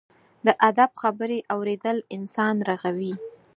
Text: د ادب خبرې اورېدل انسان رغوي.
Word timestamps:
د 0.45 0.47
ادب 0.69 0.91
خبرې 1.01 1.39
اورېدل 1.53 1.97
انسان 2.15 2.55
رغوي. 2.69 3.13